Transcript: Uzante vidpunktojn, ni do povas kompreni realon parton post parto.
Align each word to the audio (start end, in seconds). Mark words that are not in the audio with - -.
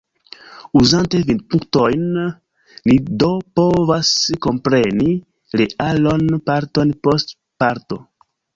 Uzante 0.77 1.19
vidpunktojn, 1.27 2.07
ni 2.87 2.95
do 3.25 3.29
povas 3.61 4.15
kompreni 4.47 5.13
realon 5.63 6.27
parton 6.51 6.99
post 7.07 7.39
parto. 7.67 8.03